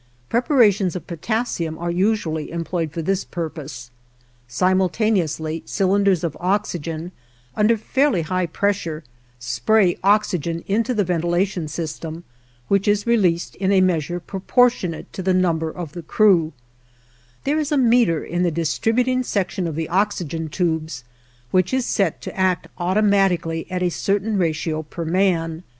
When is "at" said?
23.69-23.83